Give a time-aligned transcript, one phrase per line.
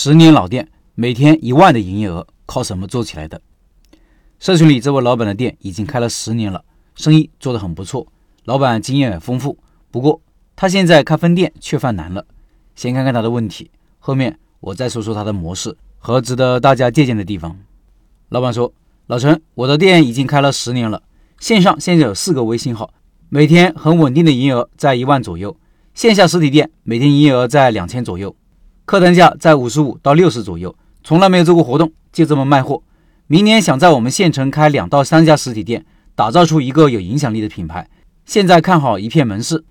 [0.00, 3.42] 十年老店，每天一万的营业额，靠什么做起来的？
[4.38, 8.06] 社群里这位老板的店已经开了十年了，生意做得很不错，
[8.44, 9.58] 老板经验也丰富。
[9.90, 10.20] 不过
[10.54, 12.24] 他现在开分店却犯难了。
[12.76, 17.58] 先看看他的问题，后面我再说说他的模式和值得大家借鉴的地方。
[18.28, 18.72] 老板说
[19.08, 21.02] ：“老陈，我的店已经开了十年了，
[21.40, 22.94] 线上现在有四个微信号，
[23.28, 25.56] 每天很稳定的营业额在一万左右；
[25.92, 28.36] 线下实体店每天营业额在两千左右。”
[28.88, 32.82] 客单价在五十五到六十左右，从来没有做过活动，就这么卖货。
[33.26, 37.86] 明年想在我们县城开两到三家实体店，打造出一个有影响力的品牌。
[38.24, 39.62] 现在看好一片门市，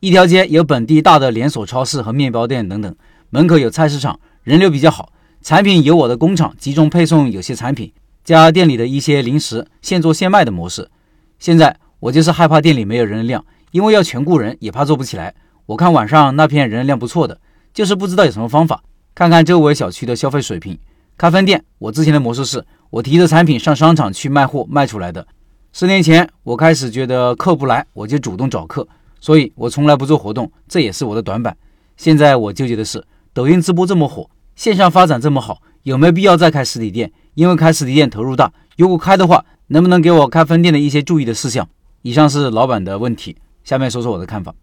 [0.00, 2.92] 一条街有本地大的连锁超市和面包店等等，
[3.30, 5.12] 门口有菜市场，人流比较好。
[5.40, 7.92] 产品由我的工厂集中配送，有些产品
[8.24, 10.90] 加店里的一些零食，现做现卖的模式。
[11.38, 15.32] 现在我就是害怕店里没有人流量，因为要全雇人，也怕做不起来。
[15.66, 17.38] 我看网上那片人流量不错的。
[17.74, 18.80] 就是不知道有什么方法，
[19.16, 20.78] 看看周围小区的消费水平。
[21.18, 25.26] 开分店，我之前的模式是我提着产品上商场去卖货卖出来的。
[25.72, 28.86] 十年前我开始觉得客不来，我就主动找客，
[29.20, 31.56] 所以我从来不做活动，这也是我的短板。
[31.96, 37.10] 现在我纠结的是，抖音直播这么火，线上发展这么好，有没有必要再开实体店？
[37.34, 41.68] 因为开实体店投入大，如果开的话，能不能给我开分店的一些注意的事项？
[42.02, 44.54] 以上是老板的问题，下面说说我的看法。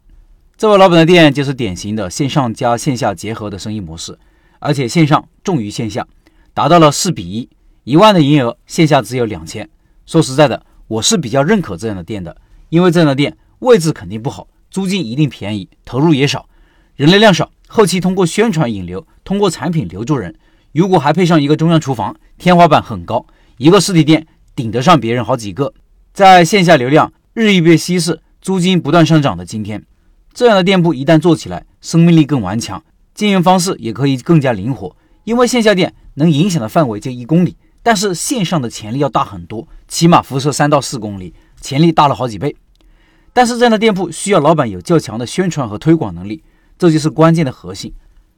[0.62, 4.20] 这位老板的店就是典型的线上加线下结合的生意模式，
[4.60, 6.06] 而且线上重于线下，
[6.54, 7.50] 达到了四比一，
[7.84, 9.68] 一万的营业额，线下只有两千。
[10.06, 12.38] 说实在的，我是比较认可这样的店的，
[12.70, 16.48] 因为这样的店位置肯定不好，租金一定便宜，投入也少，
[16.96, 20.36] 人流量少，后期通过宣传引流，通过产品留住人。
[20.74, 23.26] 如果还配上一个中央厨房，天花板很高，
[23.58, 25.74] 一个实体店顶得上别人好几个。
[26.14, 29.84] 在线下流量日益被稀释，租金不断上涨的今天。
[30.34, 32.82] 这样的店铺一旦做起来，生命力更顽强，
[33.14, 34.96] 经营方式也可以更加灵活。
[35.24, 42.56] 因为线下店能影响的范围就一公里，但是线上的潜力要大很多，起码辐射三到四公里，潜力大了好几倍。
[43.34, 46.44] 但是这样的店铺需要老板有较强的宣传和推广能力，
[46.78, 47.94] 这就是关键的核心。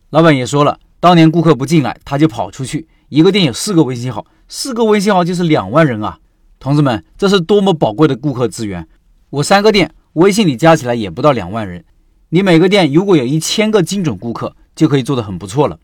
[0.09, 2.88] 老板也说了，当年顾客不进来，他就跑出去。
[3.09, 6.18] 一个店有四个微信号，四个微信号就是两万人啊！
[6.59, 8.88] 同志们，这是多么宝贵的顾客资源！
[9.30, 9.94] 我三个店。
[10.13, 11.84] 微信里加起来也不到两万人，
[12.29, 15.79] 你每个店如果有一千个精准顾客，就可以做得很不错了。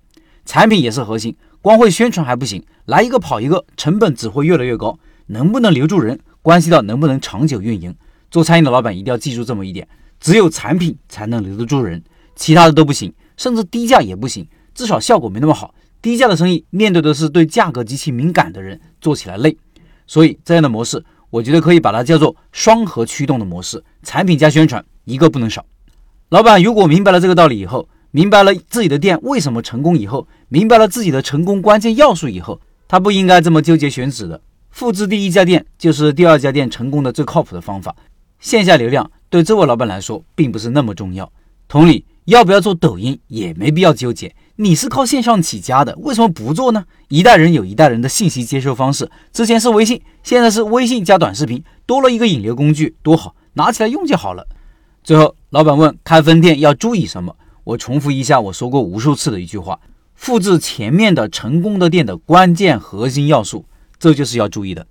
[0.46, 5.00] 产品也是核心，光会宣传还不行，来一个跑一个，成本只会越来越高。
[5.28, 7.96] 能不能留住人，关系到能不能长久运营。
[8.30, 9.88] 做餐饮的老板一定要记住这么一点：
[10.20, 12.04] 只有产品才能留得住人，
[12.36, 15.74] 其他的都不行，甚至低价也不行，至少效果没那么好。
[16.04, 19.58] 低价的生意面对的是对价格极其敏感的人，做起来累。
[20.06, 21.04] 所以这样的模式。
[21.30, 25.66] 我觉得可以把它叫做双核驱动的模式，产品加宣传，一个不能少。
[26.30, 34.42] 老板如果明白了这个道理以后，明白了自己的店为什么成功以后，明白了自己的成功关键要素以后，他不应该这么纠结选址的。
[34.72, 37.96] 复制第一家店就是第二家店成功的最靠谱的方法。
[38.40, 41.32] 线下流量对这位老板来说并不是那么重要。
[41.68, 44.36] 同理，要不要做抖音也没必要纠结。
[44.58, 46.86] 你是靠线上起家的，为什么不做呢？
[47.08, 54.46] 一代人有一代人的信息接收方式，之前是微信，现在是微信加短视频，多了一个引流工具，多好，拿起来用就好了。
[55.04, 57.36] 最后，老板问开分店要注意什么？
[57.64, 59.80] 我重复一下我说过无数次的一句话：
[60.14, 63.66] 复制前面的成功的店的关键核心要素，
[63.98, 64.86] 这就是要注意的。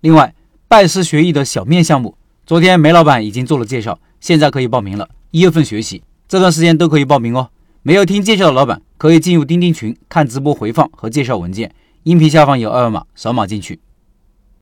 [0.00, 0.34] 另外，
[0.66, 5.08] 拜师学艺的小面项目，昨天梅老板已经做了介绍，现在可以报名了。
[5.30, 7.50] 一月份学习，这段时间都可以报名哦。
[7.82, 11.74] 没有听介绍的老板，可以进入钉钉群看直播回放和介绍文件，
[12.04, 13.80] 音频下方有二维码，扫码进去。